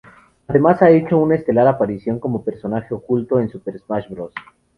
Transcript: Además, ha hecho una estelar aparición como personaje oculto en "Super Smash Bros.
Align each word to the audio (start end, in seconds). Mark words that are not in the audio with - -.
Además, 0.47 0.81
ha 0.81 0.89
hecho 0.89 1.19
una 1.19 1.35
estelar 1.35 1.67
aparición 1.67 2.17
como 2.19 2.43
personaje 2.43 2.91
oculto 2.95 3.39
en 3.39 3.49
"Super 3.49 3.77
Smash 3.77 4.09
Bros. 4.09 4.33